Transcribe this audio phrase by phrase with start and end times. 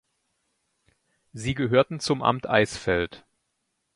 [1.31, 3.23] Sie gehörten zum Amt Eisfeld.